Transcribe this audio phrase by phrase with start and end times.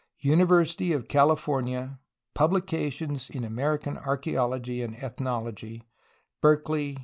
[0.23, 1.99] University of CaHfor nia,
[2.33, 5.83] Publications [in] Ameri can archaeology and ethnology
[6.41, 6.97] (Berkeley.